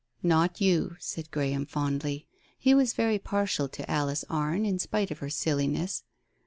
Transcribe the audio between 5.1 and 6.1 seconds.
of her silliness.